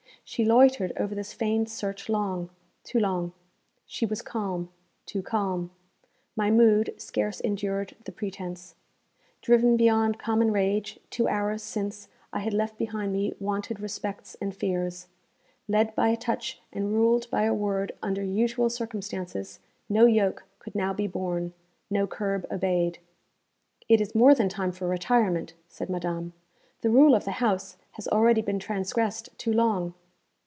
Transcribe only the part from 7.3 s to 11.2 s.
endured the pretence. Driven beyond common rage,